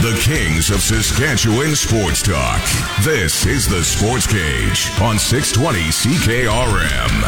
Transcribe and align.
The 0.00 0.16
Kings 0.22 0.70
of 0.70 0.80
Saskatchewan 0.80 1.74
Sports 1.74 2.22
Talk. 2.22 2.62
This 3.02 3.44
is 3.46 3.66
the 3.66 3.82
Sports 3.82 4.28
Cage 4.28 4.88
on 5.00 5.18
620 5.18 5.80
CKRM. 5.90 7.24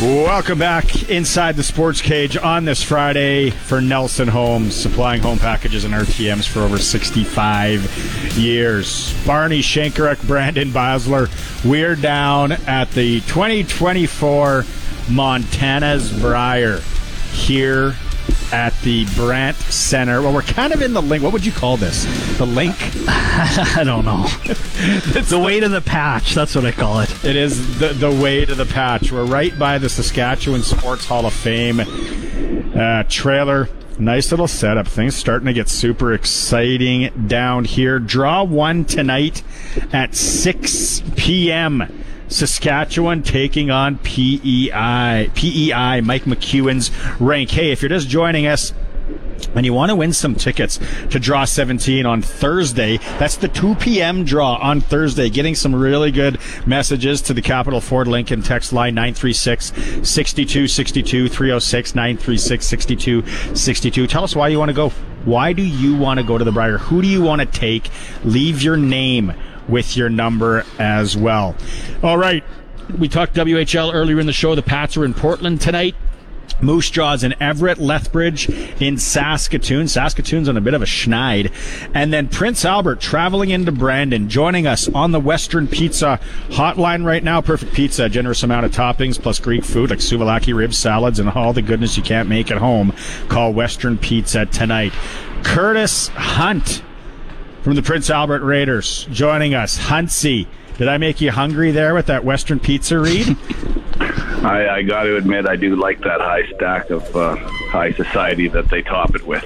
Welcome 0.00 0.58
back 0.58 1.10
inside 1.10 1.56
the 1.56 1.62
sports 1.62 2.00
cage 2.00 2.38
on 2.38 2.64
this 2.64 2.82
Friday 2.82 3.50
for 3.50 3.82
Nelson 3.82 4.26
Homes, 4.26 4.74
supplying 4.74 5.20
home 5.20 5.38
packages 5.38 5.84
and 5.84 5.92
RTMs 5.92 6.48
for 6.48 6.60
over 6.60 6.78
65 6.78 8.38
years. 8.38 9.14
Barney 9.26 9.60
Shankaruk, 9.60 10.26
Brendan 10.26 10.70
Basler, 10.70 11.28
we're 11.68 11.96
down 11.96 12.52
at 12.52 12.90
the 12.92 13.20
2024 13.20 14.64
Montana's 15.10 16.18
Brier 16.18 16.80
here 17.32 17.94
at 18.54 18.72
the 18.82 19.04
Brandt 19.16 19.56
Center. 19.56 20.22
Well, 20.22 20.32
we're 20.32 20.42
kind 20.42 20.72
of 20.72 20.80
in 20.80 20.92
the 20.92 21.02
link. 21.02 21.24
What 21.24 21.32
would 21.32 21.44
you 21.44 21.50
call 21.50 21.76
this? 21.76 22.04
The 22.38 22.46
link? 22.46 22.76
I 23.08 23.82
don't 23.84 24.04
know. 24.04 24.26
it's 24.44 25.30
the 25.30 25.40
way 25.40 25.58
to 25.58 25.68
the 25.68 25.80
patch. 25.80 26.36
That's 26.36 26.54
what 26.54 26.64
I 26.64 26.70
call 26.70 27.00
it. 27.00 27.24
It 27.24 27.34
is 27.34 27.80
the, 27.80 27.88
the 27.88 28.12
way 28.12 28.44
to 28.44 28.54
the 28.54 28.64
patch. 28.64 29.10
We're 29.10 29.24
right 29.24 29.58
by 29.58 29.78
the 29.78 29.88
Saskatchewan 29.88 30.62
Sports 30.62 31.04
Hall 31.04 31.26
of 31.26 31.32
Fame 31.32 31.80
uh, 32.76 33.02
trailer. 33.08 33.68
Nice 33.98 34.30
little 34.30 34.46
setup. 34.46 34.86
Things 34.86 35.16
starting 35.16 35.46
to 35.46 35.52
get 35.52 35.68
super 35.68 36.12
exciting 36.12 37.26
down 37.26 37.64
here. 37.64 37.98
Draw 37.98 38.44
one 38.44 38.84
tonight 38.84 39.42
at 39.92 40.14
6 40.14 41.02
p.m. 41.16 42.03
Saskatchewan 42.34 43.22
taking 43.22 43.70
on 43.70 43.98
PEI. 43.98 45.30
PEI, 45.34 46.00
Mike 46.00 46.24
McEwen's 46.24 46.90
rank. 47.20 47.50
Hey, 47.50 47.70
if 47.70 47.80
you're 47.80 47.88
just 47.88 48.08
joining 48.08 48.46
us, 48.46 48.72
and 49.54 49.64
you 49.64 49.72
want 49.72 49.90
to 49.90 49.96
win 49.96 50.12
some 50.12 50.34
tickets 50.34 50.80
to 51.10 51.20
draw 51.20 51.44
17 51.44 52.06
on 52.06 52.22
Thursday. 52.22 52.96
That's 53.18 53.36
the 53.36 53.48
2 53.48 53.76
p.m. 53.76 54.24
draw 54.24 54.54
on 54.56 54.80
Thursday. 54.80 55.28
Getting 55.28 55.54
some 55.54 55.74
really 55.74 56.10
good 56.10 56.38
messages 56.66 57.22
to 57.22 57.34
the 57.34 57.42
Capital 57.42 57.80
Ford 57.80 58.08
Lincoln 58.08 58.42
text 58.42 58.72
line 58.72 58.94
936 58.94 59.66
6262 59.66 61.28
306 61.28 61.94
936 61.94 62.66
6262. 62.66 64.06
Tell 64.06 64.24
us 64.24 64.34
why 64.34 64.48
you 64.48 64.58
want 64.58 64.70
to 64.70 64.74
go. 64.74 64.90
Why 65.24 65.52
do 65.52 65.62
you 65.62 65.96
want 65.96 66.20
to 66.20 66.24
go 66.24 66.38
to 66.38 66.44
the 66.44 66.52
Brier? 66.52 66.78
Who 66.78 67.02
do 67.02 67.08
you 67.08 67.22
want 67.22 67.40
to 67.40 67.46
take? 67.46 67.90
Leave 68.24 68.62
your 68.62 68.76
name 68.76 69.32
with 69.68 69.96
your 69.96 70.08
number 70.08 70.64
as 70.78 71.16
well. 71.16 71.56
All 72.02 72.18
right. 72.18 72.44
We 72.98 73.08
talked 73.08 73.34
WHL 73.34 73.94
earlier 73.94 74.20
in 74.20 74.26
the 74.26 74.32
show. 74.32 74.54
The 74.54 74.62
Pats 74.62 74.96
are 74.96 75.04
in 75.04 75.14
Portland 75.14 75.60
tonight. 75.60 75.96
Moose 76.60 76.90
Jaws 76.90 77.24
in 77.24 77.34
Everett, 77.40 77.78
Lethbridge 77.78 78.48
in 78.80 78.96
Saskatoon. 78.98 79.88
Saskatoon's 79.88 80.48
on 80.48 80.56
a 80.56 80.60
bit 80.60 80.74
of 80.74 80.82
a 80.82 80.86
schneid. 80.86 81.52
And 81.94 82.12
then 82.12 82.28
Prince 82.28 82.64
Albert 82.64 83.00
traveling 83.00 83.50
into 83.50 83.72
Brandon, 83.72 84.28
joining 84.28 84.66
us 84.66 84.88
on 84.88 85.12
the 85.12 85.20
Western 85.20 85.66
Pizza 85.66 86.20
hotline 86.48 87.04
right 87.04 87.22
now. 87.22 87.40
Perfect 87.40 87.74
pizza, 87.74 88.08
generous 88.08 88.42
amount 88.42 88.66
of 88.66 88.72
toppings, 88.72 89.20
plus 89.20 89.38
Greek 89.38 89.64
food 89.64 89.90
like 89.90 89.98
souvlaki 89.98 90.54
ribs, 90.54 90.78
salads, 90.78 91.18
and 91.18 91.30
all 91.30 91.52
the 91.52 91.62
goodness 91.62 91.96
you 91.96 92.02
can't 92.02 92.28
make 92.28 92.50
at 92.50 92.58
home. 92.58 92.92
Call 93.28 93.52
Western 93.52 93.98
Pizza 93.98 94.46
tonight. 94.46 94.92
Curtis 95.42 96.08
Hunt 96.08 96.82
from 97.62 97.74
the 97.74 97.82
Prince 97.82 98.10
Albert 98.10 98.42
Raiders 98.42 99.06
joining 99.10 99.54
us. 99.54 99.78
Huntsy, 99.78 100.46
did 100.76 100.88
I 100.88 100.98
make 100.98 101.20
you 101.20 101.30
hungry 101.30 101.70
there 101.70 101.94
with 101.94 102.06
that 102.06 102.24
Western 102.24 102.60
Pizza 102.60 102.98
read? 102.98 103.36
I, 104.44 104.68
I 104.68 104.82
got 104.82 105.04
to 105.04 105.16
admit, 105.16 105.46
I 105.48 105.56
do 105.56 105.74
like 105.74 106.00
that 106.00 106.20
high 106.20 106.46
stack 106.54 106.90
of 106.90 107.16
uh, 107.16 107.36
high 107.36 107.92
society 107.92 108.48
that 108.48 108.68
they 108.68 108.82
top 108.82 109.14
it 109.14 109.26
with. 109.26 109.44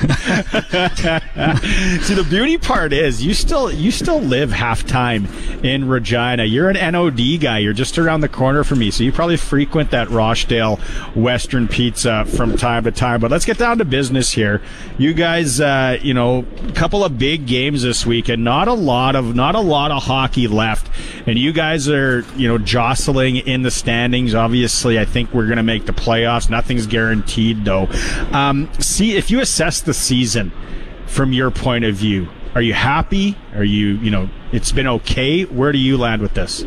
See, 2.00 2.14
the 2.14 2.26
beauty 2.28 2.56
part 2.56 2.92
is 2.92 3.22
you 3.22 3.34
still 3.34 3.70
you 3.70 3.90
still 3.90 4.20
live 4.20 4.50
half 4.50 4.86
time 4.86 5.26
in 5.62 5.88
Regina. 5.88 6.44
You're 6.44 6.70
an 6.70 6.92
NOD 6.92 7.40
guy. 7.40 7.58
You're 7.58 7.74
just 7.74 7.98
around 7.98 8.22
the 8.22 8.28
corner 8.28 8.64
from 8.64 8.78
me, 8.78 8.90
so 8.90 9.04
you 9.04 9.12
probably 9.12 9.36
frequent 9.36 9.90
that 9.90 10.08
Rochdale 10.08 10.76
Western 11.14 11.68
Pizza 11.68 12.24
from 12.24 12.56
time 12.56 12.84
to 12.84 12.92
time. 12.92 13.20
But 13.20 13.30
let's 13.30 13.44
get 13.44 13.58
down 13.58 13.78
to 13.78 13.84
business 13.84 14.32
here. 14.32 14.62
You 14.96 15.12
guys, 15.12 15.60
uh, 15.60 15.98
you 16.00 16.14
know, 16.14 16.46
a 16.66 16.72
couple 16.72 17.04
of 17.04 17.18
big 17.18 17.46
games 17.46 17.82
this 17.82 18.06
week, 18.06 18.30
and 18.30 18.42
not 18.42 18.68
a 18.68 18.72
lot 18.72 19.16
of 19.16 19.34
not 19.34 19.54
a 19.54 19.60
lot 19.60 19.90
of 19.90 20.02
hockey 20.02 20.48
left. 20.48 20.88
And 21.26 21.38
you 21.38 21.52
guys 21.52 21.88
are, 21.88 22.24
you 22.36 22.48
know, 22.48 22.56
jostling 22.56 23.36
in 23.36 23.62
the 23.62 23.70
standings. 23.70 24.34
Obviously, 24.34 24.98
I 24.98 25.04
think 25.04 25.34
we're 25.34 25.46
going 25.46 25.58
to 25.58 25.62
make 25.62 25.84
the 25.84 25.92
playoffs. 25.92 26.48
Nothing's 26.48 26.86
guaranteed, 26.86 27.64
though. 27.64 27.88
Um, 28.32 28.70
see, 28.78 29.16
if 29.16 29.30
you 29.30 29.40
assess 29.40 29.80
the 29.80 29.89
season 29.94 30.52
from 31.06 31.32
your 31.32 31.50
point 31.50 31.84
of 31.84 31.94
view, 31.94 32.28
are 32.54 32.62
you 32.62 32.72
happy? 32.72 33.36
Are 33.54 33.64
you, 33.64 33.98
you 33.98 34.10
know, 34.10 34.28
it's 34.52 34.72
been 34.72 34.86
okay? 34.86 35.44
Where 35.44 35.72
do 35.72 35.78
you 35.78 35.96
land 35.96 36.22
with 36.22 36.34
this? 36.34 36.64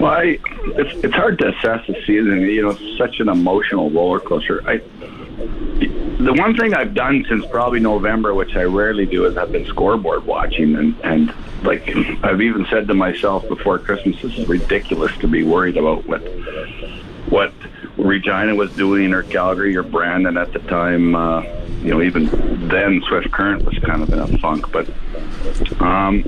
Well, 0.00 0.12
I, 0.12 0.38
it's 0.76 1.04
it's 1.04 1.14
hard 1.14 1.38
to 1.38 1.48
assess 1.48 1.86
the 1.86 1.94
season. 2.06 2.40
You 2.42 2.62
know, 2.62 2.70
it's 2.70 2.98
such 2.98 3.18
an 3.20 3.28
emotional 3.28 3.90
roller 3.90 4.20
coaster. 4.20 4.62
I 4.68 4.78
the 5.38 6.34
one 6.34 6.56
thing 6.56 6.74
I've 6.74 6.94
done 6.94 7.24
since 7.28 7.46
probably 7.46 7.80
November, 7.80 8.34
which 8.34 8.56
I 8.56 8.62
rarely 8.62 9.06
do, 9.06 9.26
is 9.26 9.36
I've 9.36 9.52
been 9.52 9.66
scoreboard 9.66 10.24
watching, 10.24 10.76
and 10.76 10.96
and 11.02 11.34
like 11.62 11.88
I've 12.22 12.40
even 12.42 12.66
said 12.66 12.88
to 12.88 12.94
myself 12.94 13.46
before 13.48 13.78
Christmas, 13.78 14.20
this 14.20 14.38
is 14.38 14.48
ridiculous 14.48 15.16
to 15.18 15.28
be 15.28 15.44
worried 15.44 15.76
about 15.76 16.06
what 16.06 16.20
what 17.28 17.52
Regina 17.96 18.54
was 18.54 18.72
doing 18.74 19.12
or 19.12 19.22
Calgary 19.22 19.76
or 19.76 19.82
Brandon 19.82 20.36
at 20.36 20.52
the 20.52 20.58
time. 20.60 21.14
Uh, 21.14 21.42
you 21.82 21.90
know, 21.92 22.02
even 22.02 22.26
then 22.68 23.02
Swift 23.08 23.30
Current 23.30 23.64
was 23.64 23.78
kind 23.78 24.02
of 24.02 24.10
in 24.10 24.18
a 24.18 24.38
funk, 24.38 24.70
but 24.72 24.88
um, 25.80 26.24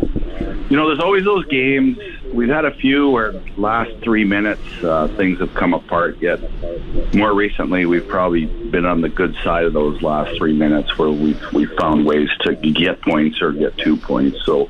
you 0.70 0.76
know, 0.76 0.88
there's 0.88 1.00
always 1.00 1.24
those 1.24 1.44
games. 1.46 1.98
We've 2.32 2.48
had 2.48 2.64
a 2.64 2.74
few 2.74 3.10
where 3.10 3.32
last 3.56 3.90
three 4.02 4.24
minutes 4.24 4.62
uh, 4.84 5.08
things 5.16 5.40
have 5.40 5.54
come 5.54 5.74
apart. 5.74 6.18
Yet 6.20 6.40
more 7.14 7.32
recently, 7.34 7.86
we've 7.86 8.06
probably 8.06 8.46
been 8.46 8.84
on 8.84 9.00
the 9.00 9.08
good 9.08 9.34
side 9.42 9.64
of 9.64 9.72
those 9.72 10.00
last 10.02 10.36
three 10.36 10.52
minutes 10.52 10.96
where 10.98 11.10
we've 11.10 11.42
we've 11.52 11.72
found 11.72 12.04
ways 12.06 12.28
to 12.42 12.54
get 12.54 13.00
points 13.00 13.40
or 13.40 13.52
get 13.52 13.76
two 13.78 13.96
points. 13.96 14.38
So 14.44 14.68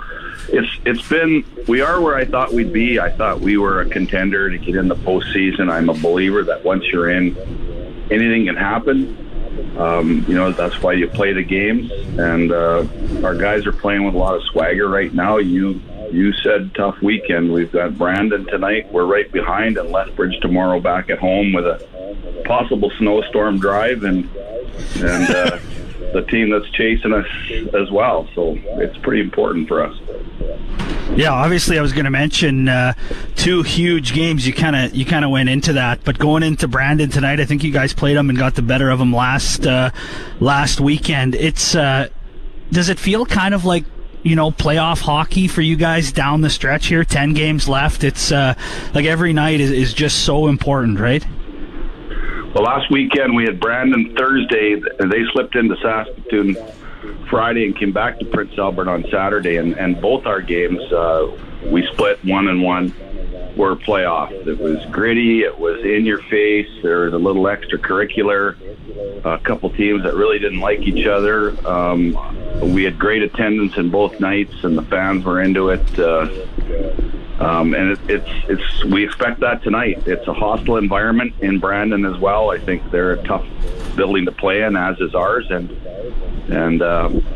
it's 0.48 0.68
it's 0.84 1.08
been 1.08 1.44
we 1.66 1.80
are 1.80 2.00
where 2.00 2.16
I 2.16 2.24
thought 2.24 2.52
we'd 2.52 2.72
be. 2.72 2.98
I 2.98 3.10
thought 3.10 3.40
we 3.40 3.56
were 3.56 3.80
a 3.80 3.88
contender 3.88 4.50
to 4.50 4.58
get 4.58 4.76
in 4.76 4.88
the 4.88 4.96
postseason. 4.96 5.70
I'm 5.70 5.88
a 5.88 5.94
believer 5.94 6.42
that 6.44 6.64
once 6.64 6.84
you're 6.86 7.10
in, 7.10 7.36
anything 8.10 8.46
can 8.46 8.56
happen. 8.56 9.24
Um, 9.78 10.24
you 10.28 10.34
know 10.34 10.52
that's 10.52 10.80
why 10.82 10.92
you 10.92 11.08
play 11.08 11.32
the 11.32 11.42
games, 11.42 11.90
and 12.18 12.52
uh, 12.52 12.86
our 13.24 13.34
guys 13.34 13.66
are 13.66 13.72
playing 13.72 14.04
with 14.04 14.14
a 14.14 14.18
lot 14.18 14.36
of 14.36 14.42
swagger 14.44 14.88
right 14.88 15.12
now. 15.12 15.38
You 15.38 15.80
you 16.10 16.32
said 16.32 16.74
tough 16.74 17.00
weekend. 17.02 17.52
We've 17.52 17.70
got 17.70 17.98
Brandon 17.98 18.46
tonight. 18.46 18.90
We're 18.92 19.06
right 19.06 19.30
behind, 19.30 19.76
and 19.76 19.90
Lethbridge 19.90 20.40
tomorrow 20.40 20.80
back 20.80 21.10
at 21.10 21.18
home 21.18 21.52
with 21.52 21.66
a 21.66 22.42
possible 22.44 22.90
snowstorm 22.98 23.58
drive, 23.58 24.04
and 24.04 24.28
and 24.96 25.30
uh, 25.30 25.58
the 26.12 26.24
team 26.28 26.50
that's 26.50 26.70
chasing 26.70 27.12
us 27.12 27.26
as 27.74 27.90
well. 27.90 28.28
So 28.34 28.58
it's 28.80 28.96
pretty 28.98 29.20
important 29.20 29.68
for 29.68 29.82
us. 29.82 29.98
Yeah, 31.16 31.32
obviously, 31.32 31.78
I 31.78 31.82
was 31.82 31.92
going 31.92 32.04
to 32.04 32.10
mention 32.10 32.68
uh, 32.68 32.92
two 33.34 33.62
huge 33.62 34.12
games. 34.12 34.46
You 34.46 34.52
kind 34.52 34.76
of 34.76 34.94
you 34.94 35.04
kind 35.04 35.24
of 35.24 35.30
went 35.30 35.48
into 35.48 35.72
that, 35.72 36.04
but 36.04 36.18
going 36.18 36.42
into 36.42 36.68
Brandon 36.68 37.10
tonight, 37.10 37.40
I 37.40 37.44
think 37.44 37.64
you 37.64 37.72
guys 37.72 37.92
played 37.92 38.16
them 38.16 38.28
and 38.30 38.38
got 38.38 38.54
the 38.54 38.62
better 38.62 38.90
of 38.90 38.98
them 38.98 39.12
last 39.12 39.66
uh, 39.66 39.90
last 40.38 40.80
weekend. 40.80 41.34
It's 41.34 41.74
uh, 41.74 42.08
does 42.70 42.88
it 42.88 42.98
feel 42.98 43.26
kind 43.26 43.54
of 43.54 43.64
like 43.64 43.84
you 44.22 44.36
know 44.36 44.50
playoff 44.50 45.00
hockey 45.00 45.48
for 45.48 45.60
you 45.62 45.76
guys 45.76 46.12
down 46.12 46.42
the 46.42 46.50
stretch 46.50 46.86
here? 46.86 47.04
Ten 47.04 47.32
games 47.32 47.68
left. 47.68 48.04
It's 48.04 48.30
uh, 48.30 48.54
like 48.94 49.06
every 49.06 49.32
night 49.32 49.60
is, 49.60 49.72
is 49.72 49.94
just 49.94 50.24
so 50.24 50.46
important, 50.46 51.00
right? 51.00 51.26
Well, 52.54 52.64
last 52.64 52.90
weekend 52.90 53.34
we 53.34 53.44
had 53.44 53.58
Brandon 53.60 54.14
Thursday, 54.16 54.80
and 54.98 55.10
they 55.10 55.22
slipped 55.32 55.56
into 55.56 55.76
Saskatoon 55.82 56.56
Friday 57.28 57.66
and 57.66 57.76
came 57.76 57.92
back 57.92 58.18
to 58.18 58.24
Prince 58.24 58.58
Albert 58.58 58.88
on 58.88 59.04
Saturday, 59.10 59.56
and, 59.56 59.76
and 59.78 60.00
both 60.00 60.26
our 60.26 60.40
games 60.40 60.80
uh, 60.92 61.30
we 61.70 61.86
split 61.86 62.24
one 62.24 62.48
and 62.48 62.62
one. 62.62 62.94
were 63.56 63.74
playoffs. 63.74 64.46
It 64.46 64.58
was 64.58 64.78
gritty. 64.86 65.42
It 65.42 65.58
was 65.58 65.84
in 65.84 66.06
your 66.06 66.22
face. 66.22 66.68
There 66.82 67.00
was 67.00 67.12
a 67.12 67.18
little 67.18 67.42
extracurricular. 67.44 68.56
A 69.24 69.38
couple 69.38 69.68
teams 69.70 70.04
that 70.04 70.14
really 70.14 70.38
didn't 70.38 70.60
like 70.60 70.80
each 70.82 71.06
other. 71.06 71.50
Um, 71.66 72.16
we 72.72 72.84
had 72.84 72.98
great 72.98 73.22
attendance 73.22 73.76
in 73.76 73.90
both 73.90 74.20
nights, 74.20 74.62
and 74.62 74.78
the 74.78 74.82
fans 74.82 75.24
were 75.24 75.42
into 75.42 75.70
it. 75.70 75.98
Uh, 75.98 76.28
um, 77.40 77.74
and 77.74 77.92
it, 77.92 77.98
it's 78.08 78.30
it's 78.48 78.84
we 78.84 79.04
expect 79.04 79.40
that 79.40 79.62
tonight. 79.62 80.06
It's 80.06 80.26
a 80.28 80.34
hostile 80.34 80.76
environment 80.76 81.34
in 81.40 81.58
Brandon 81.58 82.04
as 82.04 82.18
well. 82.18 82.50
I 82.50 82.58
think 82.58 82.88
they're 82.90 83.12
a 83.12 83.22
tough 83.24 83.46
building 83.98 84.24
to 84.24 84.32
play 84.32 84.62
in, 84.62 84.76
as 84.76 84.98
is 85.00 85.14
ours, 85.14 85.46
and 85.50 85.70
and 86.50 86.80
um, 86.80 87.26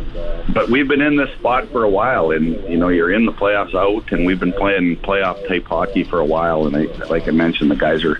but 0.54 0.70
we've 0.70 0.88
been 0.88 1.02
in 1.02 1.16
this 1.16 1.30
spot 1.38 1.68
for 1.68 1.84
a 1.84 1.90
while, 1.90 2.30
and 2.30 2.46
you 2.70 2.78
know 2.78 2.88
you're 2.88 3.12
in 3.12 3.26
the 3.26 3.32
playoffs 3.32 3.74
out, 3.74 4.10
and 4.12 4.24
we've 4.24 4.40
been 4.40 4.52
playing 4.54 4.96
playoff 4.98 5.46
type 5.46 5.66
hockey 5.66 6.04
for 6.04 6.20
a 6.20 6.24
while. 6.24 6.66
And 6.66 6.74
I, 6.76 6.84
like 7.08 7.28
I 7.28 7.32
mentioned, 7.32 7.70
the 7.70 7.76
guys 7.76 8.04
are 8.04 8.18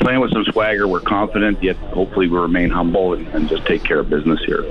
playing 0.00 0.20
with 0.20 0.32
some 0.32 0.44
swagger. 0.44 0.88
We're 0.88 1.00
confident, 1.00 1.62
yet 1.62 1.76
hopefully 1.76 2.28
we 2.28 2.38
remain 2.38 2.70
humble 2.70 3.14
and, 3.14 3.28
and 3.28 3.48
just 3.48 3.64
take 3.66 3.84
care 3.84 4.00
of 4.00 4.10
business 4.10 4.40
here. 4.44 4.64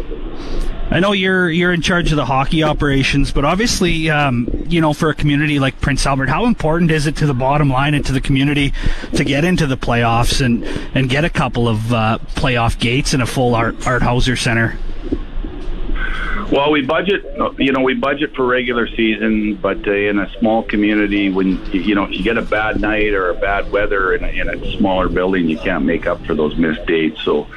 I 0.91 0.99
know 0.99 1.13
you're 1.13 1.49
you're 1.49 1.71
in 1.71 1.81
charge 1.81 2.11
of 2.11 2.17
the 2.17 2.25
hockey 2.25 2.63
operations, 2.63 3.31
but 3.31 3.45
obviously, 3.45 4.09
um, 4.09 4.49
you 4.67 4.81
know, 4.81 4.91
for 4.91 5.09
a 5.09 5.15
community 5.15 5.57
like 5.57 5.79
Prince 5.79 6.05
Albert, 6.05 6.27
how 6.27 6.45
important 6.45 6.91
is 6.91 7.07
it 7.07 7.15
to 7.17 7.25
the 7.25 7.33
bottom 7.33 7.69
line 7.69 7.93
and 7.93 8.05
to 8.07 8.11
the 8.11 8.19
community 8.19 8.73
to 9.13 9.23
get 9.23 9.45
into 9.45 9.65
the 9.65 9.77
playoffs 9.77 10.45
and 10.45 10.65
and 10.93 11.09
get 11.09 11.23
a 11.23 11.29
couple 11.29 11.69
of 11.69 11.93
uh, 11.93 12.19
playoff 12.35 12.77
gates 12.77 13.13
and 13.13 13.23
a 13.23 13.25
full 13.25 13.55
Art, 13.55 13.87
Art 13.87 14.01
Hauser 14.01 14.35
Center? 14.35 14.77
Well, 16.51 16.69
we 16.69 16.81
budget, 16.81 17.23
you 17.59 17.71
know, 17.71 17.79
we 17.79 17.93
budget 17.93 18.35
for 18.35 18.45
regular 18.45 18.85
season, 18.85 19.55
but 19.55 19.87
uh, 19.87 19.91
in 19.91 20.19
a 20.19 20.29
small 20.37 20.63
community, 20.63 21.29
when 21.29 21.63
you 21.71 21.95
know 21.95 22.03
if 22.03 22.11
you 22.11 22.23
get 22.23 22.37
a 22.37 22.41
bad 22.41 22.81
night 22.81 23.13
or 23.13 23.29
a 23.29 23.33
bad 23.33 23.71
weather 23.71 24.13
in 24.13 24.25
a, 24.25 24.27
in 24.27 24.49
a 24.49 24.77
smaller 24.77 25.07
building, 25.07 25.47
you 25.47 25.57
can't 25.57 25.85
make 25.85 26.07
up 26.07 26.25
for 26.25 26.35
those 26.35 26.57
missed 26.57 26.85
dates. 26.85 27.21
So, 27.21 27.47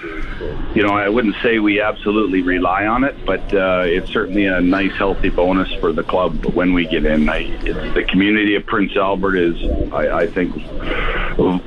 you 0.77 0.87
know, 0.87 0.95
I 0.95 1.09
wouldn't 1.09 1.35
say 1.43 1.59
we 1.59 1.81
absolutely 1.81 2.43
rely 2.43 2.87
on 2.87 3.03
it, 3.03 3.17
but 3.27 3.53
uh, 3.53 3.83
it's 3.85 4.13
certainly 4.13 4.47
a 4.47 4.61
nice, 4.61 4.93
healthy 4.93 5.31
bonus 5.31 5.73
for 5.81 5.93
the 5.93 6.05
club 6.05 6.47
when 6.55 6.73
we 6.73 6.87
get 6.87 7.05
in. 7.05 7.29
I, 7.29 7.49
the 7.95 8.05
community 8.09 8.55
of 8.55 8.65
Prince 8.65 8.97
Albert 8.97 9.37
is, 9.39 9.93
I, 9.93 10.21
I 10.21 10.27
think, 10.29 10.55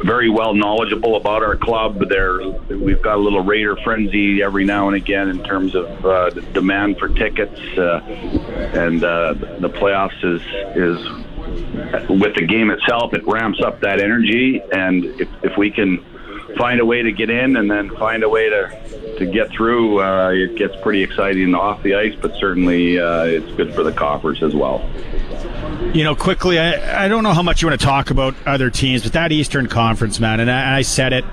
very 0.06 0.30
well 0.30 0.54
knowledgeable 0.54 1.18
about 1.18 1.44
our 1.44 1.58
club. 1.58 2.08
There, 2.08 2.40
we've 2.70 3.02
got 3.02 3.16
a 3.16 3.22
little 3.22 3.44
Raider 3.44 3.76
frenzy 3.84 4.42
every 4.42 4.64
now 4.64 4.88
and 4.88 4.96
again 4.96 5.28
in 5.28 5.44
terms 5.44 5.76
of 5.76 6.06
uh, 6.06 6.30
demand 6.30 7.00
for 7.00 7.10
tickets, 7.18 7.60
uh, 7.78 8.02
and 8.74 9.04
uh, 9.04 9.34
the 9.60 9.70
playoffs 9.70 10.24
is 10.24 10.42
is 10.76 12.10
with 12.10 12.36
the 12.36 12.46
game 12.46 12.70
itself. 12.70 13.14
It 13.14 13.26
ramps 13.28 13.62
up 13.62 13.82
that 13.82 14.02
energy, 14.02 14.62
and 14.72 15.06
if 15.06 15.30
if 15.44 15.58
we 15.58 15.72
can 15.72 16.04
find 16.58 16.80
a 16.80 16.86
way 16.86 17.02
to 17.02 17.12
get 17.12 17.30
in 17.30 17.56
and 17.56 17.70
then 17.70 17.96
find 17.98 18.24
a 18.24 18.30
way 18.30 18.50
to 18.50 18.88
to 19.18 19.26
get 19.26 19.50
through, 19.50 20.00
uh, 20.02 20.30
it 20.30 20.56
gets 20.56 20.76
pretty 20.82 21.02
exciting 21.02 21.56
off 21.56 21.82
the 21.82 21.96
ice. 21.96 22.16
But 22.22 22.36
certainly, 22.36 23.00
uh, 23.00 23.24
it's 23.24 23.52
good 23.54 23.74
for 23.74 23.84
the 23.84 23.92
coffers 23.92 24.44
as 24.44 24.56
well. 24.56 24.88
You 25.94 26.04
know, 26.04 26.16
quickly, 26.16 26.60
I, 26.60 27.06
I 27.06 27.08
don't 27.08 27.24
know 27.24 27.34
how 27.34 27.42
much 27.42 27.62
you 27.62 27.68
want 27.68 27.80
to 27.80 27.86
talk 27.86 28.10
about 28.12 28.36
other 28.46 28.70
teams, 28.70 29.04
but 29.04 29.14
that 29.14 29.32
Eastern 29.32 29.68
Conference, 29.68 30.20
man, 30.20 30.40
and 30.40 30.52
I, 30.52 30.62
and 30.62 30.76
I 30.76 30.82
said 30.82 31.14
it, 31.14 31.26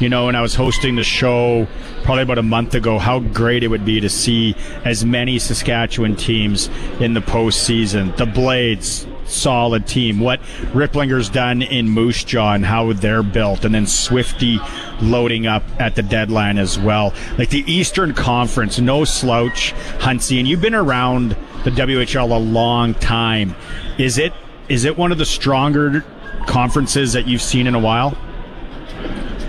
you 0.00 0.08
know, 0.08 0.26
when 0.26 0.36
I 0.36 0.42
was 0.42 0.54
hosting 0.54 0.96
the 0.96 1.04
show 1.04 1.66
probably 2.04 2.22
about 2.22 2.38
a 2.38 2.42
month 2.42 2.74
ago, 2.74 2.98
how 2.98 3.18
great 3.18 3.62
it 3.62 3.68
would 3.68 3.84
be 3.84 4.00
to 4.00 4.08
see 4.08 4.54
as 4.84 5.04
many 5.04 5.38
Saskatchewan 5.38 6.16
teams 6.16 6.68
in 7.00 7.14
the 7.14 7.20
postseason. 7.20 8.16
The 8.16 8.26
Blades, 8.26 9.06
solid 9.28 9.86
team. 9.86 10.20
What 10.20 10.40
Ripplinger's 10.72 11.28
done 11.28 11.62
in 11.62 11.88
Moose 11.88 12.24
Jaw 12.24 12.54
and 12.54 12.64
how 12.64 12.92
they're 12.92 13.22
built, 13.22 13.64
and 13.64 13.74
then 13.74 13.86
Swifty 13.86 14.58
loading 15.00 15.46
up 15.46 15.62
at 15.78 15.94
the 15.94 16.02
deadline 16.02 16.58
as 16.58 16.78
well. 16.78 17.14
Like 17.38 17.50
the 17.50 17.64
Eastern 17.70 18.14
Conference, 18.14 18.78
no 18.78 19.04
slouch, 19.04 19.72
Huntsy, 19.98 20.38
and 20.38 20.48
you've 20.48 20.60
been 20.60 20.74
around 20.74 21.36
the 21.64 21.70
WHL 21.70 22.30
a 22.30 22.38
long 22.38 22.94
time. 22.94 23.54
Is 23.98 24.18
it 24.18 24.32
is 24.68 24.84
it 24.84 24.96
one 24.96 25.12
of 25.12 25.18
the 25.18 25.24
stronger 25.24 26.04
conferences 26.46 27.12
that 27.14 27.26
you've 27.26 27.42
seen 27.42 27.66
in 27.66 27.74
a 27.74 27.78
while? 27.78 28.16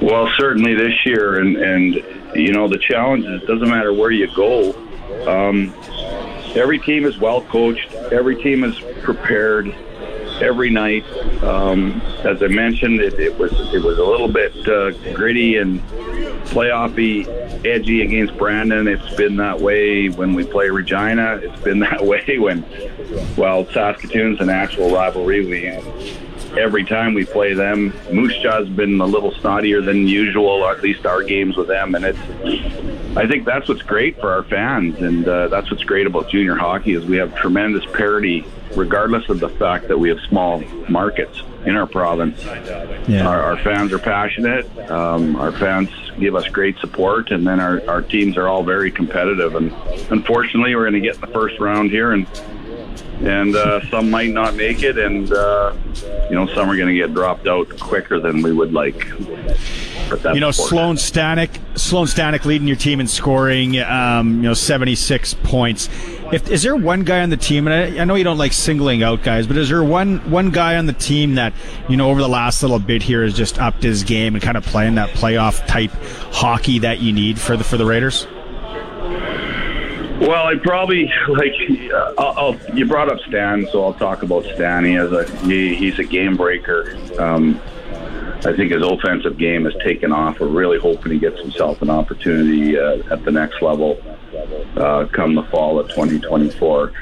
Well, 0.02 0.30
certainly 0.38 0.76
this 0.76 1.06
year, 1.06 1.40
and 1.40 1.58
and 1.58 1.96
you 2.36 2.54
know 2.54 2.68
the 2.68 2.78
challenge 2.78 3.26
is 3.26 3.42
it 3.42 3.48
doesn't 3.48 3.70
matter 3.70 3.94
where 3.94 4.12
you 4.12 4.34
go. 4.34 4.74
Um, 5.28 5.74
every 6.56 6.80
team 6.80 7.06
is 7.06 7.18
well 7.18 7.42
coached. 7.42 7.94
Every 8.12 8.42
team 8.42 8.64
is 8.64 8.80
prepared 9.04 9.76
every 10.42 10.70
night. 10.70 11.06
Um, 11.44 12.02
as 12.24 12.42
I 12.42 12.48
mentioned, 12.48 13.02
it, 13.02 13.20
it, 13.20 13.38
was 13.38 13.52
it 13.74 13.84
was 13.84 13.98
a 13.98 14.04
little 14.04 14.28
bit 14.28 14.56
uh, 14.68 14.92
gritty 15.14 15.58
and 15.58 15.82
playoffy, 16.50 17.28
edgy 17.66 18.02
against 18.02 18.38
Brandon. 18.38 18.88
It's 18.88 19.16
been 19.16 19.38
that 19.38 19.60
way 19.60 20.10
when 20.10 20.34
we 20.34 20.46
play 20.46 20.70
Regina. 20.70 21.40
It's 21.42 21.62
been 21.62 21.80
that 21.90 22.04
way 22.04 22.38
when, 22.40 22.66
well, 23.38 23.66
Saskatoon's 23.66 24.40
an 24.42 24.50
actual 24.50 24.94
rivalry. 24.94 25.46
We 25.46 25.70
every 26.58 26.84
time 26.84 27.14
we 27.14 27.26
play 27.26 27.54
them, 27.54 27.94
Moose 28.12 28.38
Jaw's 28.42 28.68
been 28.70 29.00
a 29.00 29.06
little 29.06 29.32
snottier 29.32 29.86
than 29.86 30.08
usual, 30.08 30.48
or 30.48 30.72
at 30.72 30.82
least 30.82 31.06
our 31.06 31.24
games 31.24 31.58
with 31.58 31.68
them, 31.68 31.96
and 31.96 32.06
it's. 32.06 32.99
I 33.20 33.28
think 33.28 33.44
that's 33.44 33.68
what's 33.68 33.82
great 33.82 34.18
for 34.18 34.32
our 34.32 34.44
fans, 34.44 35.02
and 35.02 35.28
uh, 35.28 35.50
that's 35.50 35.70
what's 35.70 35.84
great 35.84 36.08
about 36.08 36.30
junior 36.30 36.56
hockey 36.56 36.94
is 36.94 37.06
we 37.06 37.18
have 37.18 37.36
tremendous 37.36 37.86
parity, 37.88 38.46
regardless 38.78 39.28
of 39.28 39.42
the 39.42 39.50
fact 39.50 39.90
that 39.90 40.00
we 40.00 40.08
have 40.08 40.22
small 40.22 40.62
markets 40.88 41.42
in 41.66 41.76
our 41.76 41.86
province. 41.86 42.42
Yeah. 43.10 43.28
Our, 43.28 43.44
our 43.44 43.58
fans 43.58 43.92
are 43.92 44.00
passionate. 44.00 44.66
Um, 44.90 45.36
our 45.36 45.52
fans 45.52 45.90
give 46.18 46.34
us 46.34 46.48
great 46.48 46.78
support, 46.78 47.32
and 47.32 47.46
then 47.46 47.60
our, 47.60 47.86
our 47.90 48.02
teams 48.02 48.38
are 48.38 48.48
all 48.48 48.64
very 48.64 48.90
competitive. 48.90 49.54
And 49.56 49.74
unfortunately, 50.10 50.74
we're 50.74 50.90
going 50.90 51.02
to 51.02 51.06
get 51.06 51.16
in 51.16 51.22
the 51.22 51.28
first 51.28 51.60
round 51.60 51.92
here, 51.92 52.14
and 52.14 52.26
and 53.20 53.54
uh, 53.54 53.86
some 53.90 54.10
might 54.10 54.32
not 54.32 54.56
make 54.56 54.82
it, 54.82 54.98
and 54.98 55.30
uh, 55.34 55.74
you 56.30 56.36
know 56.36 56.48
some 56.56 56.70
are 56.70 56.78
going 56.78 56.88
to 56.88 56.96
get 56.96 57.14
dropped 57.14 57.48
out 57.48 57.68
quicker 57.80 58.18
than 58.22 58.42
we 58.42 58.54
would 58.54 58.72
like. 58.72 59.06
You 60.34 60.40
know, 60.40 60.52
Sloan 60.52 60.96
Stanick, 60.96 61.50
Sloan 61.78 62.08
Stanick 62.08 62.46
leading 62.46 62.68
your 62.68 62.78
team 62.78 63.00
in 63.00 63.08
scoring, 63.08 63.80
um, 63.80 64.38
you 64.38 64.44
know, 64.44 64.54
76 64.54 65.34
points. 65.44 65.90
If 66.32 66.50
is 66.50 66.64
there 66.64 66.76
one 66.76 67.04
guy 67.04 67.22
on 67.22 67.30
the 67.30 67.38
team, 67.38 67.68
and 67.68 67.98
I, 67.98 68.02
I, 68.02 68.06
know 68.06 68.16
you 68.16 68.24
don't 68.24 68.38
like 68.38 68.54
singling 68.54 69.04
out 69.04 69.24
guys, 69.24 69.48
but 69.48 69.58
is 69.58 69.70
there 69.70 69.84
one 69.84 70.18
one 70.30 70.52
guy 70.52 70.78
on 70.78 70.86
the 70.86 70.94
team 70.94 71.36
that 71.36 71.54
you 71.88 71.98
know 71.98 72.10
over 72.10 72.22
the 72.22 72.30
last 72.30 72.62
little 72.62 72.80
bit 72.80 73.02
here 73.02 73.24
has 73.24 73.34
just 73.34 73.60
upped 73.60 73.82
his 73.82 74.04
game 74.04 74.36
and 74.36 74.44
kind 74.44 74.58
of 74.58 74.64
playing 74.64 74.96
that 74.96 75.10
playoff 75.10 75.66
type 75.66 75.92
hockey 76.32 76.80
that 76.80 77.00
you 77.00 77.14
need 77.14 77.40
for 77.40 77.58
the 77.58 77.64
for 77.64 77.78
the 77.78 77.86
Raiders? 77.86 78.28
Well, 80.20 80.48
I 80.48 80.56
probably 80.56 81.12
like. 81.30 81.54
Uh, 81.92 82.14
I'll, 82.18 82.38
I'll, 82.38 82.76
you 82.76 82.86
brought 82.86 83.10
up 83.10 83.20
Stan, 83.28 83.68
so 83.72 83.86
I'll 83.86 83.94
talk 83.94 84.22
about 84.22 84.44
Stan. 84.44 84.84
He 84.86 84.94
has 84.94 85.12
a 85.12 85.24
he, 85.46 85.74
he's 85.74 85.98
a 85.98 86.04
game 86.04 86.36
breaker. 86.36 86.98
Um, 87.18 87.60
I 88.46 88.54
think 88.54 88.72
his 88.72 88.84
offensive 88.84 89.38
game 89.38 89.66
has 89.66 89.74
taken 89.84 90.14
off. 90.14 90.40
We're 90.40 90.48
really 90.48 90.80
hoping 90.80 91.12
he 91.12 91.20
gets 91.20 91.40
himself 91.40 91.82
an 91.82 91.90
opportunity 91.90 92.80
uh, 92.80 93.04
at 93.12 93.26
the 93.26 93.32
next 93.32 93.62
level 93.62 94.02
uh, 94.78 95.08
come 95.12 95.36
the 95.36 95.44
fall 95.44 95.80
of 95.80 95.90
2024. 95.90 96.94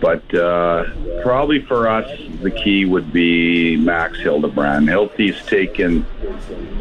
But 0.00 0.34
uh, 0.34 0.84
probably 1.22 1.62
for 1.62 1.88
us, 1.88 2.08
the 2.42 2.50
key 2.50 2.84
would 2.84 3.12
be 3.12 3.76
Max 3.76 4.18
Hildebrand. 4.20 4.88
Hilty's 4.88 5.44
taken 5.46 6.06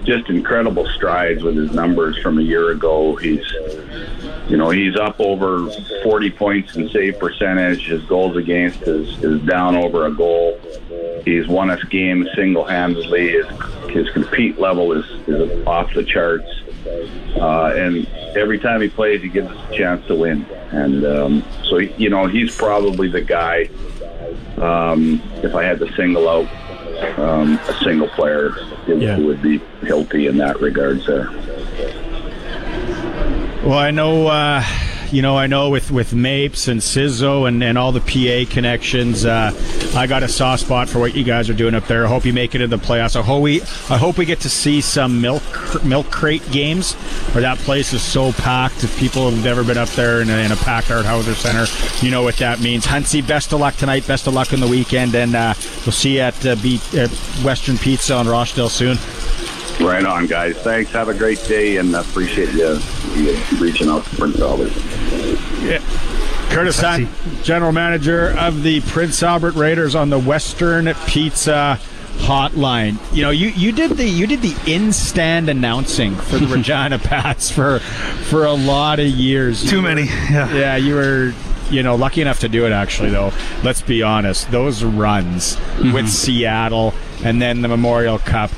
just 0.04 0.30
incredible 0.30 0.86
strides 0.90 1.42
with 1.42 1.56
his 1.56 1.72
numbers 1.72 2.18
from 2.20 2.38
a 2.38 2.42
year 2.42 2.72
ago. 2.72 3.16
He's 3.16 3.46
you 4.48 4.58
know, 4.58 4.70
he's 4.70 4.96
up 4.96 5.20
over 5.20 5.70
40 6.04 6.32
points 6.32 6.76
in 6.76 6.90
save 6.90 7.20
percentage. 7.20 7.88
His 7.88 8.04
goals 8.04 8.38
against 8.38 8.84
is, 8.84 9.24
is 9.24 9.42
down 9.42 9.76
over 9.76 10.06
a 10.06 10.12
goal. 10.12 10.60
He's 11.24 11.48
won 11.48 11.72
us 11.72 11.84
games 11.86 12.28
single 12.36 12.64
handedly. 12.64 13.30
His, 13.30 13.48
his 13.90 14.10
compete 14.12 14.60
level 14.60 14.92
is, 14.92 15.06
is 15.28 15.66
off 15.66 15.94
the 15.94 16.04
charts. 16.04 16.50
Uh, 17.36 17.74
and 17.76 18.08
every 18.38 18.60
time 18.60 18.82
he 18.82 18.90
plays, 18.90 19.22
he 19.22 19.30
gives 19.30 19.50
us 19.50 19.72
a 19.72 19.76
chance 19.76 20.06
to 20.08 20.16
win. 20.16 20.46
And 20.72 21.06
um, 21.06 21.44
so, 21.64 21.78
you 21.78 22.10
know, 22.10 22.28
he's 22.28 22.56
probably 22.56 23.08
the 23.08 23.22
guy, 23.22 23.70
um, 24.58 25.22
if 25.38 25.56
I 25.56 25.64
had 25.64 25.80
to 25.80 25.92
single 25.94 26.30
out 26.30 26.48
um, 27.18 27.58
a 27.68 27.74
single 27.84 28.08
player, 28.10 28.52
it, 28.88 29.02
yeah. 29.02 29.18
would 29.18 29.42
be 29.42 29.60
Hilty 29.82 30.30
in 30.30 30.38
that 30.38 30.62
regards 30.62 31.08
there. 31.08 31.30
Well, 33.66 33.80
I 33.80 33.92
know. 33.92 34.28
Uh 34.28 34.64
You 35.12 35.22
know, 35.22 35.38
I 35.38 35.46
know 35.46 35.70
with 35.70 35.92
with 35.92 36.14
Mapes 36.14 36.68
and 36.68 36.82
Sizzo 36.82 37.48
and, 37.48 37.64
and 37.64 37.78
all 37.78 37.92
the 37.92 38.02
PA 38.02 38.52
connections, 38.52 39.24
uh, 39.24 39.52
I 39.96 40.08
got 40.08 40.24
a 40.24 40.28
soft 40.28 40.64
spot 40.64 40.90
for 40.90 40.98
what 41.00 41.16
you 41.16 41.24
guys 41.24 41.48
are 41.48 41.54
doing 41.54 41.76
up 41.76 41.86
there. 41.86 42.06
I 42.06 42.10
hope 42.10 42.26
you 42.26 42.34
make 42.34 42.56
it 42.56 42.60
into 42.62 42.76
the 42.76 42.84
playoffs. 42.84 43.16
I 43.16 43.22
hope 43.22 43.44
we 43.44 43.62
I 43.62 43.98
hope 43.98 44.18
we 44.18 44.26
get 44.26 44.40
to 44.42 44.50
see 44.50 44.82
some 44.82 45.22
milk 45.22 45.44
milk 45.86 46.10
crate 46.10 46.42
games 46.52 46.96
where 47.34 47.44
that 47.44 47.60
place 47.60 47.94
is 47.94 48.02
so 48.02 48.34
packed. 48.34 48.84
If 48.84 48.98
people 49.00 49.30
have 49.30 49.42
never 49.44 49.64
been 49.64 49.78
up 49.78 49.90
there 49.90 50.22
in 50.22 50.30
a, 50.32 50.38
in 50.44 50.52
a 50.52 50.58
packed 50.58 50.90
Art 50.90 51.06
Hauser 51.06 51.36
Center, 51.36 51.66
you 52.04 52.12
know 52.12 52.24
what 52.24 52.38
that 52.38 52.60
means. 52.60 52.86
Huntsy, 52.88 53.26
best 53.26 53.54
of 53.54 53.60
luck 53.60 53.76
tonight. 53.76 54.08
Best 54.08 54.26
of 54.26 54.34
luck 54.34 54.54
in 54.54 54.60
the 54.60 54.68
weekend, 54.68 55.14
and 55.14 55.36
uh, 55.36 55.54
we'll 55.86 55.94
see 55.94 56.16
you 56.16 56.22
at, 56.22 56.46
uh, 56.46 56.56
B- 56.56 56.82
at 56.98 57.12
Western 57.44 57.78
Pizza 57.78 58.16
on 58.16 58.28
Rochdale 58.28 58.70
soon. 58.70 58.98
Right 59.80 60.06
on, 60.06 60.28
guys. 60.28 60.56
Thanks. 60.58 60.92
Have 60.92 61.10
a 61.10 61.14
great 61.14 61.44
day, 61.48 61.78
and 61.78 61.94
appreciate 61.96 62.54
you, 62.54 62.80
you 63.16 63.38
reaching 63.60 63.90
out 63.90 64.06
to 64.06 64.16
Prince 64.16 64.40
Albert. 64.40 64.72
Yeah. 65.62 65.80
Curtis 66.50 66.80
Hunt, 66.80 67.10
general 67.44 67.72
manager 67.72 68.30
of 68.38 68.64
the 68.64 68.80
Prince 68.82 69.22
Albert 69.22 69.56
Raiders 69.56 69.96
on 69.96 70.10
the 70.10 70.20
Western 70.20 70.94
Pizza 71.06 71.80
hotline. 72.18 72.98
You 73.14 73.24
know, 73.24 73.30
you, 73.32 73.50
you 73.50 73.72
did 73.72 73.92
the 73.92 74.08
you 74.08 74.26
did 74.28 74.42
the 74.42 74.56
in 74.66 74.94
stand 74.94 75.50
announcing 75.50 76.16
for 76.16 76.38
the 76.38 76.48
Regina 76.56 76.98
Pats 76.98 77.52
for 77.52 77.80
for 77.80 78.46
a 78.46 78.54
lot 78.54 79.00
of 79.00 79.08
years. 79.08 79.70
Too 79.70 79.82
many. 79.82 80.04
Yeah. 80.04 80.54
Yeah, 80.54 80.76
you 80.78 80.96
were 80.96 81.34
you 81.70 81.84
know 81.84 81.96
lucky 81.96 82.22
enough 82.22 82.40
to 82.40 82.50
do 82.50 82.66
it 82.66 82.72
actually 82.72 83.10
though. 83.10 83.34
Let's 83.64 83.82
be 83.82 84.02
honest, 84.02 84.50
those 84.52 84.84
runs 84.84 85.58
with 85.78 85.86
mm-hmm. 85.86 86.08
Seattle 86.08 86.94
and 87.24 87.42
then 87.42 87.62
the 87.62 87.68
Memorial 87.68 88.20
Cup 88.20 88.52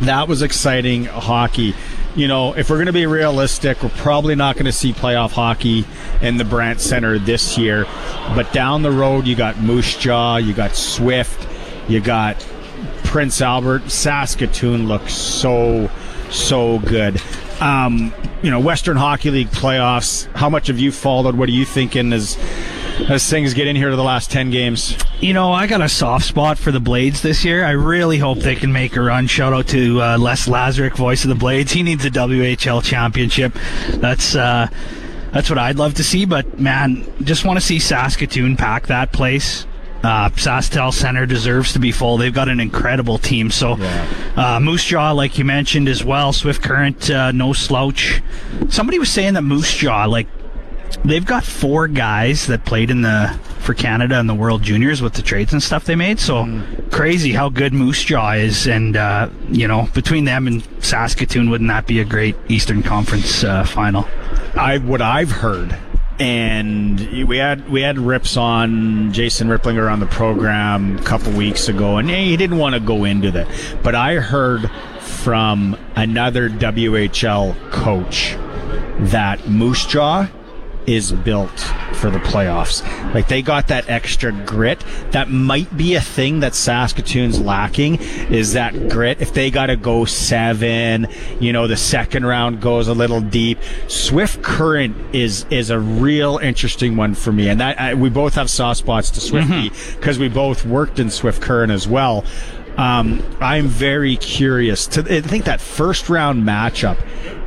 that 0.00 0.28
was 0.28 0.42
exciting 0.42 1.04
hockey. 1.04 1.74
You 2.16 2.28
know, 2.28 2.52
if 2.54 2.70
we're 2.70 2.76
going 2.76 2.86
to 2.86 2.92
be 2.92 3.06
realistic, 3.06 3.82
we're 3.82 3.88
probably 3.90 4.36
not 4.36 4.54
going 4.54 4.66
to 4.66 4.72
see 4.72 4.92
playoff 4.92 5.32
hockey 5.32 5.84
in 6.20 6.36
the 6.36 6.44
Brandt 6.44 6.80
Center 6.80 7.18
this 7.18 7.58
year. 7.58 7.86
But 8.34 8.52
down 8.52 8.82
the 8.82 8.92
road, 8.92 9.26
you 9.26 9.34
got 9.34 9.58
Moose 9.60 9.96
Jaw, 9.96 10.36
you 10.36 10.54
got 10.54 10.76
Swift, 10.76 11.48
you 11.88 12.00
got 12.00 12.40
Prince 13.04 13.40
Albert. 13.40 13.90
Saskatoon 13.90 14.86
looks 14.86 15.14
so, 15.14 15.90
so 16.30 16.78
good. 16.80 17.20
Um, 17.60 18.12
you 18.42 18.50
know, 18.50 18.60
Western 18.60 18.96
Hockey 18.96 19.30
League 19.30 19.48
playoffs. 19.48 20.26
How 20.36 20.48
much 20.48 20.68
have 20.68 20.78
you 20.78 20.92
followed? 20.92 21.34
What 21.34 21.48
are 21.48 21.52
you 21.52 21.64
thinking 21.64 22.12
as 22.12 22.36
as 23.08 23.28
things 23.28 23.54
get 23.54 23.66
in 23.66 23.76
here 23.76 23.90
to 23.90 23.96
the 23.96 24.02
last 24.02 24.30
ten 24.30 24.50
games? 24.50 24.96
You 25.20 25.32
know, 25.32 25.52
I 25.52 25.66
got 25.66 25.80
a 25.80 25.88
soft 25.88 26.26
spot 26.26 26.58
for 26.58 26.70
the 26.70 26.80
Blades 26.80 27.22
this 27.22 27.44
year. 27.44 27.64
I 27.64 27.70
really 27.70 28.18
hope 28.18 28.38
they 28.38 28.56
can 28.56 28.72
make 28.72 28.96
a 28.96 29.00
run. 29.00 29.26
Shout 29.26 29.52
out 29.52 29.68
to 29.68 30.00
uh, 30.02 30.18
Les 30.18 30.46
Lazaruk, 30.48 30.96
voice 30.96 31.24
of 31.24 31.28
the 31.28 31.34
Blades. 31.34 31.72
He 31.72 31.82
needs 31.82 32.04
a 32.04 32.10
WHL 32.10 32.82
championship. 32.82 33.54
That's 33.90 34.34
uh, 34.34 34.68
that's 35.32 35.50
what 35.50 35.58
I'd 35.58 35.76
love 35.76 35.94
to 35.94 36.04
see. 36.04 36.24
But 36.24 36.58
man, 36.60 37.06
just 37.22 37.44
want 37.44 37.58
to 37.58 37.64
see 37.64 37.78
Saskatoon 37.78 38.56
pack 38.56 38.86
that 38.88 39.12
place. 39.12 39.66
Uh, 40.04 40.28
SaskTel 40.28 40.92
Center 40.92 41.24
deserves 41.24 41.72
to 41.72 41.78
be 41.78 41.90
full. 41.90 42.18
They've 42.18 42.34
got 42.34 42.50
an 42.50 42.60
incredible 42.60 43.16
team. 43.16 43.50
So, 43.50 43.78
uh, 44.36 44.60
Moose 44.60 44.84
Jaw, 44.84 45.12
like 45.12 45.38
you 45.38 45.46
mentioned 45.46 45.88
as 45.88 46.04
well, 46.04 46.34
Swift 46.34 46.62
Current, 46.62 47.08
uh, 47.10 47.32
no 47.32 47.54
slouch. 47.54 48.20
Somebody 48.68 48.98
was 48.98 49.10
saying 49.10 49.32
that 49.32 49.42
Moose 49.42 49.74
Jaw, 49.74 50.04
like 50.04 50.26
they've 51.04 51.24
got 51.24 51.44
four 51.44 51.88
guys 51.88 52.46
that 52.46 52.64
played 52.64 52.90
in 52.90 53.02
the 53.02 53.38
for 53.60 53.74
Canada 53.74 54.18
and 54.20 54.28
the 54.28 54.34
World 54.34 54.62
Juniors 54.62 55.00
with 55.00 55.14
the 55.14 55.22
trades 55.22 55.52
and 55.52 55.62
stuff 55.62 55.86
they 55.86 55.96
made. 55.96 56.20
So 56.20 56.62
crazy 56.90 57.32
how 57.32 57.48
good 57.48 57.72
Moose 57.72 58.04
Jaw 58.04 58.32
is, 58.32 58.66
and 58.66 58.96
uh, 58.96 59.30
you 59.48 59.66
know 59.66 59.88
between 59.94 60.24
them 60.24 60.46
and 60.46 60.66
Saskatoon, 60.84 61.50
wouldn't 61.50 61.68
that 61.68 61.86
be 61.86 62.00
a 62.00 62.04
great 62.04 62.36
Eastern 62.48 62.82
Conference 62.82 63.42
uh, 63.42 63.64
final? 63.64 64.06
I 64.54 64.78
what 64.78 65.00
I've 65.00 65.30
heard, 65.30 65.76
and 66.18 67.26
we 67.26 67.38
had 67.38 67.68
we 67.68 67.80
had 67.80 67.98
Rips 67.98 68.36
on 68.36 69.12
Jason 69.12 69.48
Ripplinger 69.48 69.90
on 69.90 70.00
the 70.00 70.06
program 70.06 70.98
a 70.98 71.02
couple 71.02 71.32
weeks 71.32 71.68
ago, 71.68 71.96
and 71.96 72.08
he 72.08 72.36
didn't 72.36 72.58
want 72.58 72.74
to 72.74 72.80
go 72.80 73.04
into 73.04 73.30
that, 73.32 73.48
but 73.82 73.94
I 73.94 74.16
heard 74.16 74.70
from 75.00 75.76
another 75.96 76.50
WHL 76.50 77.70
coach 77.70 78.36
that 79.10 79.48
Moose 79.48 79.86
Jaw 79.86 80.28
is 80.86 81.12
built 81.12 81.58
for 81.94 82.10
the 82.10 82.18
playoffs. 82.18 82.82
Like 83.14 83.28
they 83.28 83.42
got 83.42 83.68
that 83.68 83.88
extra 83.88 84.32
grit. 84.32 84.84
That 85.10 85.30
might 85.30 85.74
be 85.76 85.94
a 85.94 86.00
thing 86.00 86.40
that 86.40 86.54
Saskatoon's 86.54 87.40
lacking 87.40 87.96
is 87.96 88.52
that 88.54 88.88
grit. 88.88 89.20
If 89.20 89.34
they 89.34 89.50
got 89.50 89.66
to 89.66 89.76
go 89.76 90.04
seven, 90.04 91.06
you 91.40 91.52
know, 91.52 91.66
the 91.66 91.76
second 91.76 92.26
round 92.26 92.60
goes 92.60 92.88
a 92.88 92.94
little 92.94 93.20
deep. 93.20 93.58
Swift 93.88 94.42
Current 94.42 94.96
is 95.14 95.46
is 95.50 95.70
a 95.70 95.78
real 95.78 96.38
interesting 96.38 96.96
one 96.96 97.14
for 97.14 97.32
me, 97.32 97.48
and 97.48 97.60
that 97.60 97.80
I, 97.80 97.94
we 97.94 98.10
both 98.10 98.34
have 98.34 98.50
soft 98.50 98.78
spots 98.78 99.10
to 99.12 99.20
Swifty 99.20 99.70
because 99.96 100.18
we 100.18 100.28
both 100.28 100.64
worked 100.64 100.98
in 100.98 101.10
Swift 101.10 101.40
Current 101.40 101.72
as 101.72 101.88
well. 101.88 102.24
Um, 102.76 103.22
I'm 103.40 103.68
very 103.68 104.16
curious 104.16 104.86
to. 104.88 105.00
I 105.00 105.20
think 105.20 105.44
that 105.44 105.60
first 105.60 106.08
round 106.08 106.42
matchup 106.42 106.98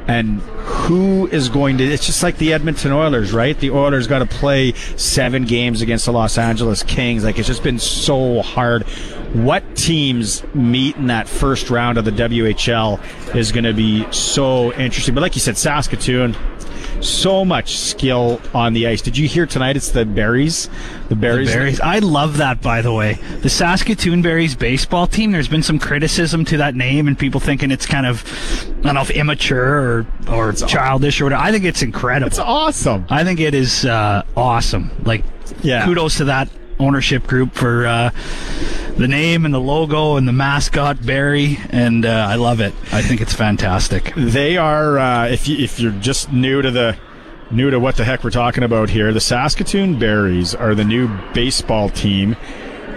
and 0.08 0.42
who 0.88 1.28
is 1.28 1.50
going 1.50 1.78
to 1.78 1.84
it's 1.84 2.06
just 2.06 2.24
like 2.24 2.38
the 2.38 2.54
Edmonton 2.54 2.94
Oilers, 2.94 3.34
right? 3.34 3.60
The 3.60 3.72
Oilers 3.72 4.08
got 4.08 4.20
to 4.20 4.26
play 4.26 4.72
7 4.72 5.44
games 5.44 5.82
against 5.82 6.06
the 6.06 6.14
Los 6.14 6.38
Angeles 6.38 6.82
Kings. 6.82 7.26
Like 7.26 7.38
it's 7.38 7.48
just 7.48 7.62
been 7.62 7.78
so 7.78 8.42
hard. 8.42 8.84
What 9.34 9.76
teams 9.76 10.44
meet 10.54 10.96
in 10.96 11.08
that 11.08 11.28
first 11.28 11.70
round 11.70 11.98
of 11.98 12.06
the 12.06 12.12
WHL 12.12 13.36
is 13.36 13.52
going 13.52 13.66
to 13.66 13.74
be 13.74 14.10
so 14.14 14.72
interesting. 14.76 15.14
But 15.14 15.22
like 15.22 15.36
you 15.36 15.42
said 15.42 15.58
Saskatoon 15.58 16.38
so 17.02 17.46
much 17.46 17.78
skill 17.78 18.42
on 18.54 18.74
the 18.74 18.88
ice. 18.88 19.02
Did 19.02 19.18
you 19.18 19.28
hear 19.28 19.46
tonight? 19.46 19.76
It's 19.78 19.92
the 19.92 20.06
Berries. 20.06 20.70
The 21.10 21.16
Berries. 21.16 21.54
Berries. 21.54 21.80
I 21.80 22.00
love 22.00 22.38
that, 22.38 22.62
by 22.62 22.82
the 22.82 22.92
way. 22.94 23.14
The 23.42 23.50
Saskatoon 23.50 24.22
Berries 24.22 24.56
baseball 24.56 25.08
team. 25.08 25.32
There's 25.32 25.48
been 25.48 25.64
some 25.64 25.80
criticism 25.80 26.44
to 26.46 26.58
that 26.58 26.76
name, 26.76 27.08
and 27.08 27.18
people 27.18 27.40
thinking 27.40 27.72
it's 27.72 27.86
kind 27.86 28.06
of, 28.06 28.24
I 28.80 28.82
don't 28.82 28.96
know, 28.96 29.02
if 29.02 29.12
immature 29.12 29.78
or 29.80 30.08
or 30.30 30.50
it's 30.50 30.64
childish 30.64 31.22
or 31.22 31.26
whatever. 31.26 31.44
I 31.44 31.52
think 31.52 31.64
it's 31.66 31.82
incredible. 31.82 32.28
It's 32.28 32.40
awesome. 32.40 33.06
I 33.10 33.24
think 33.24 33.40
it 33.40 33.54
is 33.54 33.86
uh, 33.86 34.24
awesome. 34.36 34.92
Like, 35.04 35.24
Yeah. 35.62 35.86
kudos 35.86 36.18
to 36.18 36.26
that 36.26 36.50
ownership 36.80 37.26
group 37.26 37.54
for 37.54 37.88
uh, 37.88 38.10
the 38.98 39.08
name 39.08 39.46
and 39.46 39.54
the 39.54 39.60
logo 39.60 40.16
and 40.18 40.28
the 40.28 40.34
mascot 40.34 41.06
Barry, 41.06 41.60
and 41.70 42.06
uh, 42.06 42.28
I 42.30 42.36
love 42.36 42.60
it. 42.60 42.74
I 42.92 43.02
think 43.02 43.22
it's 43.22 43.34
fantastic. 43.34 44.14
They 44.16 44.58
are. 44.58 44.98
Uh, 44.98 45.28
if 45.28 45.48
you 45.48 45.58
if 45.58 45.80
you're 45.80 45.92
just 45.94 46.32
new 46.32 46.62
to 46.62 46.72
the 46.72 46.98
new 47.52 47.70
to 47.70 47.80
what 47.80 47.96
the 47.96 48.04
heck 48.04 48.24
we're 48.24 48.32
talking 48.32 48.64
about 48.64 48.90
here, 48.90 49.14
the 49.14 49.22
Saskatoon 49.22 50.00
Berries 50.00 50.56
are 50.56 50.76
the 50.76 50.84
new 50.84 51.08
baseball 51.34 51.90
team 51.90 52.36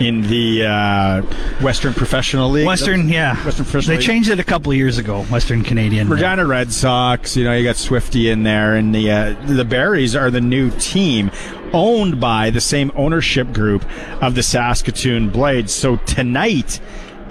in 0.00 0.22
the 0.22 0.64
uh, 0.64 1.22
Western 1.62 1.92
Professional 1.92 2.48
League. 2.48 2.66
Western, 2.66 3.08
yeah, 3.08 3.34
Western 3.44 3.66
Professional 3.66 3.96
they 3.96 3.98
League. 3.98 4.06
changed 4.06 4.30
it 4.30 4.40
a 4.40 4.44
couple 4.44 4.72
of 4.72 4.78
years 4.78 4.96
ago. 4.96 5.22
Western 5.24 5.62
Canadian. 5.62 6.08
Regina 6.08 6.46
Red 6.46 6.72
Sox. 6.72 7.36
You 7.36 7.44
know, 7.44 7.54
you 7.54 7.62
got 7.62 7.76
Swifty 7.76 8.30
in 8.30 8.42
there, 8.42 8.76
and 8.76 8.94
the 8.94 9.10
uh, 9.10 9.46
the 9.46 9.64
Berries 9.64 10.16
are 10.16 10.30
the 10.30 10.40
new 10.40 10.70
team, 10.78 11.30
owned 11.72 12.20
by 12.20 12.50
the 12.50 12.60
same 12.60 12.92
ownership 12.94 13.52
group 13.52 13.84
of 14.22 14.34
the 14.34 14.42
Saskatoon 14.42 15.30
Blades. 15.30 15.72
So 15.72 15.96
tonight. 15.96 16.80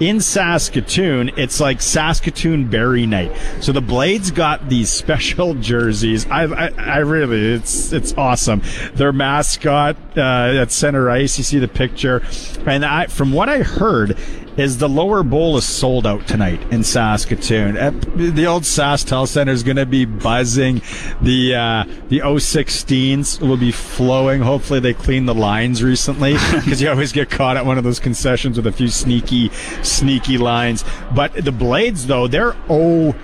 In 0.00 0.22
Saskatoon, 0.22 1.30
it's 1.36 1.60
like 1.60 1.82
Saskatoon 1.82 2.70
Berry 2.70 3.04
Night. 3.04 3.36
So 3.60 3.70
the 3.70 3.82
Blades 3.82 4.30
got 4.30 4.70
these 4.70 4.88
special 4.90 5.52
jerseys. 5.52 6.26
I, 6.30 6.44
I, 6.44 6.66
I 6.68 6.96
really, 7.00 7.52
it's 7.52 7.92
it's 7.92 8.14
awesome. 8.14 8.62
Their 8.94 9.12
mascot 9.12 9.98
uh, 10.16 10.20
at 10.62 10.72
center 10.72 11.10
ice, 11.10 11.36
you 11.36 11.44
see 11.44 11.58
the 11.58 11.68
picture, 11.68 12.22
and 12.64 12.82
I, 12.82 13.08
from 13.08 13.34
what 13.34 13.50
I 13.50 13.58
heard, 13.58 14.16
is 14.56 14.78
the 14.78 14.88
lower 14.88 15.22
bowl 15.22 15.56
is 15.56 15.64
sold 15.64 16.06
out 16.06 16.26
tonight 16.26 16.60
in 16.72 16.82
Saskatoon. 16.82 17.74
The 18.16 18.46
old 18.46 18.64
SaskTel 18.64 19.26
Center 19.26 19.52
is 19.52 19.62
going 19.62 19.76
to 19.76 19.86
be 19.86 20.04
buzzing. 20.04 20.82
The 21.20 21.54
uh, 21.54 21.84
the 22.08 22.18
016s 22.18 23.40
will 23.40 23.56
be 23.56 23.72
flowing. 23.72 24.42
Hopefully 24.42 24.80
they 24.80 24.94
cleaned 24.94 25.28
the 25.28 25.34
lines 25.34 25.82
recently 25.82 26.34
because 26.54 26.82
you 26.82 26.90
always 26.90 27.12
get 27.12 27.30
caught 27.30 27.56
at 27.56 27.64
one 27.64 27.78
of 27.78 27.84
those 27.84 28.00
concessions 28.00 28.56
with 28.56 28.66
a 28.66 28.72
few 28.72 28.88
sneaky 28.88 29.50
sneaky 29.82 30.38
lines. 30.38 30.84
But 31.14 31.32
the 31.32 31.52
Blades 31.52 32.06
though, 32.06 32.26
they're 32.26 32.56
oh 32.68 33.14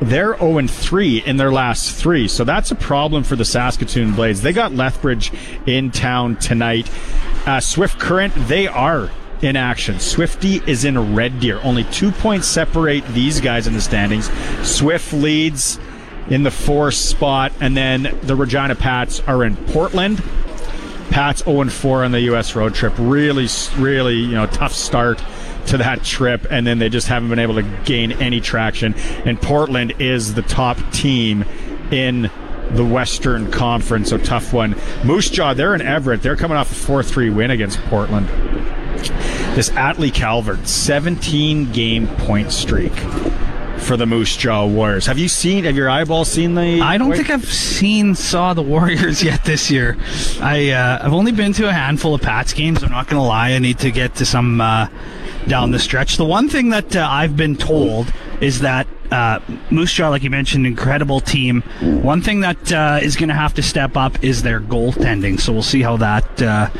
they're 0.00 0.36
0 0.38 0.58
and 0.58 0.70
3 0.70 1.22
in 1.24 1.36
their 1.36 1.52
last 1.52 1.94
three. 1.94 2.26
So 2.26 2.44
that's 2.44 2.70
a 2.70 2.74
problem 2.74 3.22
for 3.22 3.36
the 3.36 3.44
Saskatoon 3.44 4.12
Blades. 4.14 4.42
They 4.42 4.52
got 4.52 4.72
Lethbridge 4.72 5.32
in 5.66 5.90
town 5.92 6.36
tonight. 6.36 6.90
Uh, 7.46 7.60
Swift 7.60 7.98
Current, 8.00 8.34
they 8.48 8.66
are 8.66 9.10
in 9.42 9.56
action. 9.56 10.00
Swifty 10.00 10.62
is 10.66 10.84
in 10.84 11.14
Red 11.14 11.40
Deer. 11.40 11.60
Only 11.62 11.84
two 11.84 12.10
points 12.10 12.46
separate 12.46 13.06
these 13.08 13.40
guys 13.40 13.66
in 13.66 13.72
the 13.72 13.80
standings. 13.80 14.30
Swift 14.66 15.12
leads 15.12 15.78
in 16.28 16.42
the 16.42 16.50
fourth 16.50 16.94
spot, 16.94 17.52
and 17.60 17.76
then 17.76 18.18
the 18.22 18.34
Regina 18.34 18.74
Pats 18.74 19.20
are 19.20 19.44
in 19.44 19.56
Portland. 19.56 20.22
Pats 21.10 21.44
0 21.44 21.62
and 21.62 21.72
4 21.72 22.04
on 22.04 22.12
the 22.12 22.22
U.S. 22.22 22.56
road 22.56 22.74
trip. 22.74 22.94
Really, 22.98 23.46
really, 23.76 24.16
you 24.16 24.32
know, 24.32 24.46
tough 24.46 24.72
start 24.72 25.22
to 25.66 25.78
that 25.78 26.02
trip, 26.02 26.46
and 26.50 26.66
then 26.66 26.78
they 26.78 26.88
just 26.88 27.08
haven't 27.08 27.28
been 27.28 27.38
able 27.38 27.54
to 27.54 27.62
gain 27.84 28.12
any 28.12 28.40
traction. 28.40 28.94
And 29.24 29.40
Portland 29.40 29.94
is 29.98 30.34
the 30.34 30.42
top 30.42 30.78
team 30.92 31.44
in 31.90 32.30
the 32.70 32.84
Western 32.84 33.50
Conference. 33.50 34.10
So 34.10 34.18
tough 34.18 34.52
one. 34.52 34.76
Moose 35.04 35.30
Jaw, 35.30 35.54
they're 35.54 35.74
in 35.74 35.82
Everett. 35.82 36.22
They're 36.22 36.36
coming 36.36 36.56
off 36.56 36.72
a 36.72 36.74
4 36.74 37.02
3 37.02 37.30
win 37.30 37.50
against 37.50 37.78
Portland. 37.82 38.28
This 39.54 39.70
Atley 39.70 40.12
Calvert, 40.12 40.66
17 40.66 41.70
game 41.72 42.08
point 42.08 42.50
streak 42.50 42.92
for 43.78 43.96
the 43.96 44.04
Moose 44.04 44.36
Jaw 44.36 44.66
Warriors. 44.66 45.06
Have 45.06 45.16
you 45.18 45.28
seen? 45.28 45.62
Have 45.62 45.76
your 45.76 45.88
eyeballs 45.88 46.28
seen 46.28 46.56
the? 46.56 46.80
I 46.80 46.98
don't 46.98 47.12
think 47.12 47.30
I've 47.30 47.52
seen 47.52 48.16
saw 48.16 48.52
the 48.54 48.62
Warriors 48.62 49.22
yet 49.22 49.44
this 49.44 49.70
year. 49.70 49.96
I 50.40 50.70
uh, 50.70 50.98
I've 51.02 51.12
only 51.12 51.30
been 51.30 51.52
to 51.52 51.68
a 51.68 51.72
handful 51.72 52.14
of 52.14 52.20
Pats 52.22 52.52
games. 52.52 52.82
I'm 52.82 52.90
not 52.90 53.06
going 53.06 53.22
to 53.22 53.26
lie. 53.26 53.52
I 53.52 53.58
need 53.60 53.78
to 53.78 53.92
get 53.92 54.16
to 54.16 54.26
some 54.26 54.60
uh, 54.60 54.88
down 55.46 55.70
the 55.70 55.78
stretch. 55.78 56.16
The 56.16 56.24
one 56.24 56.48
thing 56.48 56.70
that 56.70 56.96
uh, 56.96 57.06
I've 57.08 57.36
been 57.36 57.54
told 57.54 58.12
is 58.40 58.60
that 58.60 58.88
uh, 59.12 59.38
Moose 59.70 59.92
Jaw, 59.92 60.08
like 60.08 60.24
you 60.24 60.30
mentioned, 60.30 60.66
incredible 60.66 61.20
team. 61.20 61.62
One 62.02 62.22
thing 62.22 62.40
that 62.40 62.72
uh, 62.72 62.98
is 63.00 63.14
going 63.14 63.28
to 63.28 63.34
have 63.36 63.54
to 63.54 63.62
step 63.62 63.96
up 63.96 64.24
is 64.24 64.42
their 64.42 64.60
goaltending. 64.60 65.38
So 65.38 65.52
we'll 65.52 65.62
see 65.62 65.82
how 65.82 65.96
that 65.98 66.42
uh, 66.42 66.70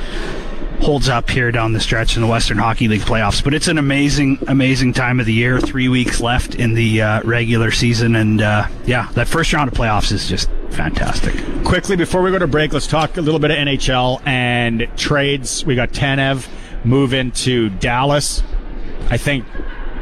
holds 0.84 1.08
up 1.08 1.30
here 1.30 1.50
down 1.50 1.72
the 1.72 1.80
stretch 1.80 2.14
in 2.14 2.22
the 2.22 2.28
Western 2.28 2.58
Hockey 2.58 2.88
League 2.88 3.00
playoffs. 3.00 3.42
But 3.42 3.54
it's 3.54 3.68
an 3.68 3.78
amazing, 3.78 4.38
amazing 4.48 4.92
time 4.92 5.18
of 5.18 5.24
the 5.24 5.32
year. 5.32 5.58
Three 5.58 5.88
weeks 5.88 6.20
left 6.20 6.54
in 6.54 6.74
the 6.74 7.00
uh, 7.00 7.22
regular 7.22 7.70
season, 7.70 8.14
and 8.14 8.42
uh, 8.42 8.68
yeah, 8.84 9.10
that 9.12 9.26
first 9.26 9.52
round 9.54 9.72
of 9.72 9.78
playoffs 9.78 10.12
is 10.12 10.28
just 10.28 10.50
fantastic. 10.70 11.34
Quickly 11.64 11.96
before 11.96 12.20
we 12.20 12.30
go 12.30 12.38
to 12.38 12.46
break, 12.46 12.74
let's 12.74 12.86
talk 12.86 13.16
a 13.16 13.22
little 13.22 13.40
bit 13.40 13.50
of 13.50 13.56
NHL 13.56 14.20
and 14.26 14.86
trades. 14.96 15.64
We 15.64 15.74
got 15.74 15.90
Tanev 15.90 16.46
move 16.84 17.14
into 17.14 17.70
Dallas. 17.70 18.42
I 19.08 19.16
think 19.16 19.46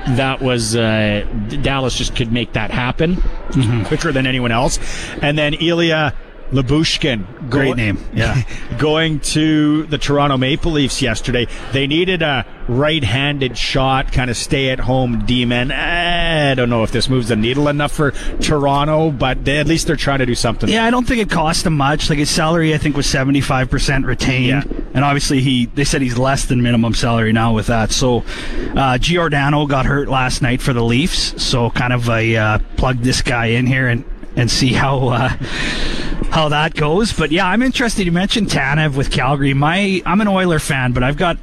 that 0.09 0.43
was 0.43 0.75
uh, 0.75 1.25
Dallas 1.63 1.97
just 1.97 2.17
could 2.17 2.33
make 2.33 2.55
that 2.55 2.73
happen 2.73 3.15
mm-hmm. 3.15 3.85
quicker 3.85 4.11
than 4.11 4.27
anyone 4.27 4.51
else. 4.51 4.81
And 5.23 5.39
then 5.39 5.55
Ilya 5.55 6.17
Lyubushkin. 6.53 7.51
Great 7.51 7.69
go- 7.71 7.75
name. 7.75 7.99
Yeah. 8.13 8.43
going 8.79 9.21
to 9.21 9.85
the 9.85 9.99
Toronto 9.99 10.37
Maple 10.37 10.73
Leafs 10.73 11.01
yesterday. 11.01 11.47
They 11.73 11.87
needed 11.87 12.23
a 12.23 12.47
right-handed 12.69 13.57
shot, 13.59 14.13
kind 14.13 14.31
of 14.31 14.37
stay-at-home 14.37 15.25
demon. 15.25 15.73
I 15.73 16.55
don't 16.55 16.71
know 16.71 16.83
if 16.83 16.93
this 16.93 17.09
moves 17.09 17.29
the 17.29 17.37
needle 17.37 17.69
enough 17.69 17.93
for 17.93 18.13
Toronto, 18.41 19.11
but 19.11 19.45
they, 19.45 19.59
at 19.59 19.67
least 19.67 19.87
they're 19.87 19.97
trying 19.97 20.21
to 20.21 20.27
do 20.27 20.35
something. 20.35 20.69
Yeah, 20.69 20.85
I 20.85 20.91
don't 20.91 21.07
think 21.07 21.21
it 21.21 21.31
cost 21.31 21.67
him 21.67 21.77
much. 21.77 22.11
Like 22.11 22.19
his 22.19 22.31
salary, 22.31 22.75
I 22.75 22.79
think 22.79 22.97
was 22.97 23.07
75% 23.07 24.05
retained. 24.05 24.47
Yeah. 24.47 24.63
And 24.95 25.05
obviously 25.05 25.41
he, 25.41 25.67
they 25.67 25.85
said 25.85 26.03
he's 26.03 26.19
less 26.19 26.45
than 26.45 26.63
minimum 26.63 26.95
salary 26.95 27.33
now 27.33 27.55
with 27.55 27.69
that. 27.69 27.93
So, 27.93 28.25
uh, 28.77 28.99
Giordano 28.99 29.67
got 29.67 29.87
hurt 29.87 30.09
last 30.09 30.43
night 30.43 30.61
for 30.61 30.73
the 30.73 30.85
Leafs. 30.85 31.43
So 31.43 31.71
kind 31.71 31.93
of 31.93 32.09
a, 32.11 32.37
uh, 32.37 32.59
plug 32.77 32.99
this 32.99 33.23
guy 33.23 33.47
in 33.47 33.67
here 33.67 33.89
and, 33.89 34.05
and 34.37 34.51
see 34.51 34.73
how, 34.73 35.09
uh, 35.09 35.37
how 36.33 36.49
that 36.49 36.75
goes. 36.75 37.13
But 37.13 37.31
yeah, 37.31 37.47
I'm 37.47 37.63
interested. 37.63 38.07
You 38.07 38.13
mentioned 38.13 38.49
Tanev 38.49 38.97
with 38.97 39.11
Calgary. 39.11 39.55
My 39.55 40.03
I'm 40.05 40.21
an 40.21 40.29
Oiler 40.29 40.59
fan, 40.59 40.93
but 40.93 41.03
I've 41.03 41.17
got 41.17 41.37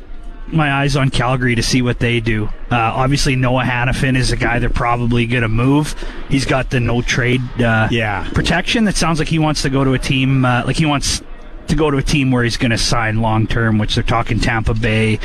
my 0.47 0.71
eyes 0.71 0.95
on 0.95 1.11
Calgary 1.11 1.53
to 1.53 1.63
see 1.63 1.83
what 1.83 1.99
they 1.99 2.19
do. 2.19 2.45
Uh, 2.71 2.75
obviously, 2.77 3.35
Noah 3.35 3.63
Hanifin 3.63 4.17
is 4.17 4.31
a 4.31 4.35
guy 4.35 4.57
they're 4.57 4.69
probably 4.69 5.27
going 5.27 5.43
to 5.43 5.47
move. 5.47 5.93
He's 6.27 6.45
got 6.45 6.71
the 6.71 6.79
no 6.79 7.03
trade 7.03 7.41
uh, 7.61 7.87
yeah. 7.91 8.27
protection. 8.33 8.85
That 8.85 8.95
sounds 8.95 9.19
like 9.19 9.27
he 9.27 9.37
wants 9.37 9.61
to 9.61 9.69
go 9.69 9.83
to 9.83 9.93
a 9.93 9.99
team 9.99 10.43
uh, 10.43 10.63
like 10.65 10.75
he 10.75 10.87
wants 10.87 11.21
to 11.69 11.75
go 11.75 11.91
to 11.91 11.97
a 11.97 12.03
team 12.03 12.31
where 12.31 12.43
he's 12.43 12.57
going 12.57 12.71
to 12.71 12.77
sign 12.77 13.21
long 13.21 13.45
term, 13.45 13.77
which 13.77 13.95
they're 13.95 14.03
talking 14.03 14.39
Tampa 14.39 14.73
Bay 14.73 15.19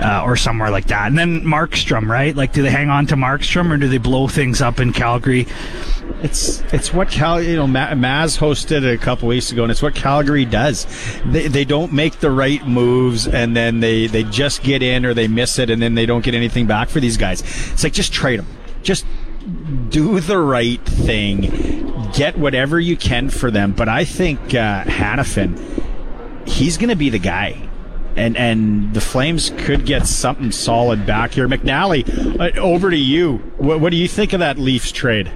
uh, 0.00 0.22
or 0.24 0.36
somewhere 0.36 0.70
like 0.70 0.86
that. 0.86 1.06
And 1.06 1.18
then 1.18 1.42
Markstrom, 1.42 2.08
right? 2.08 2.34
Like, 2.34 2.52
do 2.52 2.62
they 2.62 2.70
hang 2.70 2.88
on 2.88 3.06
to 3.08 3.14
Markstrom 3.14 3.70
or 3.70 3.76
do 3.76 3.88
they 3.88 3.98
blow 3.98 4.26
things 4.26 4.62
up 4.62 4.80
in 4.80 4.92
Calgary? 4.92 5.46
It's 6.22 6.60
it's 6.72 6.92
what 6.92 7.10
Cal 7.10 7.42
you 7.42 7.56
know 7.56 7.66
Maz 7.66 8.38
hosted 8.38 8.90
a 8.90 8.98
couple 8.98 9.28
weeks 9.28 9.52
ago, 9.52 9.62
and 9.62 9.70
it's 9.70 9.82
what 9.82 9.94
Calgary 9.94 10.44
does. 10.44 10.86
They 11.26 11.48
they 11.48 11.64
don't 11.64 11.92
make 11.92 12.20
the 12.20 12.30
right 12.30 12.66
moves, 12.66 13.26
and 13.26 13.56
then 13.56 13.80
they 13.80 14.06
they 14.06 14.24
just 14.24 14.62
get 14.62 14.82
in 14.82 15.06
or 15.06 15.14
they 15.14 15.28
miss 15.28 15.58
it, 15.58 15.70
and 15.70 15.80
then 15.80 15.94
they 15.94 16.06
don't 16.06 16.24
get 16.24 16.34
anything 16.34 16.66
back 16.66 16.88
for 16.88 17.00
these 17.00 17.16
guys. 17.16 17.40
It's 17.72 17.84
like 17.84 17.92
just 17.92 18.12
trade 18.12 18.40
them, 18.40 18.46
just 18.82 19.04
do 19.88 20.20
the 20.20 20.38
right 20.38 20.84
thing, 20.84 22.10
get 22.12 22.38
whatever 22.38 22.78
you 22.78 22.96
can 22.96 23.28
for 23.30 23.50
them. 23.50 23.72
But 23.72 23.88
I 23.88 24.04
think 24.04 24.54
uh, 24.54 24.84
Hanifin, 24.84 25.58
he's 26.46 26.76
going 26.76 26.90
to 26.90 26.96
be 26.96 27.10
the 27.10 27.18
guy. 27.18 27.68
And 28.14 28.36
and 28.36 28.92
the 28.92 29.00
Flames 29.00 29.50
could 29.56 29.86
get 29.86 30.06
something 30.06 30.52
solid 30.52 31.06
back 31.06 31.32
here. 31.32 31.48
McNally, 31.48 32.06
uh, 32.38 32.60
over 32.60 32.90
to 32.90 32.96
you. 32.96 33.38
What, 33.56 33.80
what 33.80 33.90
do 33.90 33.96
you 33.96 34.06
think 34.06 34.34
of 34.34 34.40
that 34.40 34.58
Leafs 34.58 34.92
trade? 34.92 35.32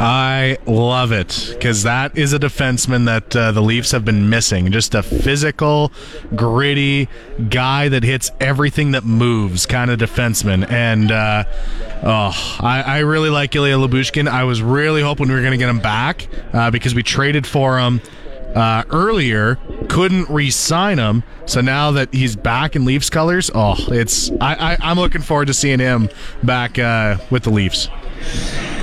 I 0.00 0.58
love 0.66 1.12
it 1.12 1.50
because 1.52 1.84
that 1.84 2.18
is 2.18 2.32
a 2.32 2.38
defenseman 2.38 3.06
that 3.06 3.36
uh, 3.36 3.52
the 3.52 3.62
Leafs 3.62 3.92
have 3.92 4.04
been 4.04 4.28
missing. 4.28 4.72
Just 4.72 4.94
a 4.94 5.02
physical, 5.02 5.92
gritty 6.34 7.08
guy 7.48 7.88
that 7.88 8.02
hits 8.02 8.32
everything 8.40 8.90
that 8.92 9.04
moves 9.04 9.66
kind 9.66 9.90
of 9.90 10.00
defenseman. 10.00 10.68
And 10.68 11.12
uh, 11.12 11.44
oh, 12.02 12.58
I, 12.60 12.82
I, 12.82 12.98
really 13.00 13.30
like 13.30 13.54
Ilya 13.54 13.76
Lyubushkin. 13.76 14.26
I 14.28 14.44
was 14.44 14.62
really 14.62 15.00
hoping 15.00 15.28
we 15.28 15.34
were 15.34 15.40
going 15.40 15.52
to 15.52 15.58
get 15.58 15.68
him 15.68 15.80
back 15.80 16.28
uh, 16.52 16.70
because 16.70 16.94
we 16.94 17.02
traded 17.02 17.46
for 17.46 17.78
him. 17.78 18.00
Uh, 18.54 18.84
earlier, 18.90 19.58
couldn't 19.88 20.30
re-sign 20.30 20.98
him. 20.98 21.24
So 21.44 21.60
now 21.60 21.90
that 21.92 22.14
he's 22.14 22.36
back 22.36 22.76
in 22.76 22.84
Leafs 22.84 23.10
colors, 23.10 23.50
oh, 23.52 23.74
it's 23.88 24.30
I, 24.40 24.76
I 24.80 24.90
am 24.92 24.96
looking 24.96 25.22
forward 25.22 25.46
to 25.46 25.54
seeing 25.54 25.80
him 25.80 26.08
back 26.44 26.78
uh, 26.78 27.18
with 27.30 27.42
the 27.42 27.50
Leafs. 27.50 27.88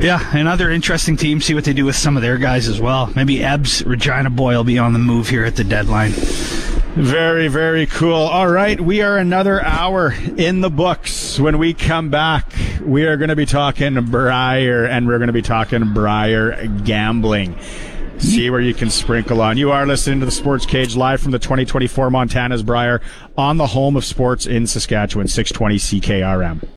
Yeah, 0.01 0.35
another 0.35 0.71
interesting 0.71 1.19
team. 1.19 1.43
See 1.43 1.53
what 1.53 1.65
they 1.65 1.75
do 1.75 1.85
with 1.85 1.95
some 1.95 2.17
of 2.17 2.23
their 2.23 2.39
guys 2.39 2.69
as 2.69 2.81
well. 2.81 3.13
Maybe 3.15 3.45
Ebbs, 3.45 3.85
Regina 3.85 4.31
Boy 4.31 4.55
will 4.55 4.65
be 4.65 4.79
on 4.79 4.95
the 4.95 4.99
move 4.99 5.29
here 5.29 5.45
at 5.45 5.57
the 5.57 5.65
deadline. 5.65 6.13
Very, 6.13 7.49
very 7.49 7.87
cool. 7.87 8.15
All 8.15 8.49
right, 8.49 8.81
we 8.81 9.03
are 9.03 9.19
another 9.19 9.63
hour 9.63 10.15
in 10.39 10.63
the 10.63 10.71
books. 10.71 11.39
When 11.39 11.59
we 11.59 11.75
come 11.75 12.09
back, 12.09 12.51
we 12.83 13.05
are 13.05 13.19
going 13.19 13.29
to 13.29 13.37
be 13.37 13.45
talking 13.45 14.03
Brier 14.07 14.87
and 14.87 15.07
we're 15.07 15.19
going 15.19 15.27
to 15.27 15.35
be 15.35 15.43
talking 15.43 15.93
Brier 15.93 16.67
gambling. 16.83 17.59
See 18.19 18.49
where 18.49 18.61
you 18.61 18.73
can 18.73 18.89
sprinkle 18.89 19.43
on. 19.43 19.59
You 19.59 19.71
are 19.71 19.87
listening 19.87 20.21
to 20.21 20.27
the 20.27 20.33
Sports 20.33 20.65
Cage 20.65 20.97
live 20.97 21.21
from 21.21 21.33
the 21.33 21.39
2024 21.39 22.11
Montana's 22.11 22.63
Brier 22.63 23.03
on 23.37 23.59
the 23.59 23.67
home 23.67 23.97
of 23.97 24.05
sports 24.07 24.47
in 24.47 24.67
Saskatchewan, 24.67 25.29
620 25.29 25.77
CKRM. 25.77 26.63